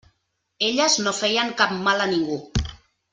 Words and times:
Elles 0.69 0.95
no 1.07 1.13
feien 1.19 1.51
cap 1.61 1.75
mal 1.89 2.01
a 2.07 2.11
ningú. 2.15 2.39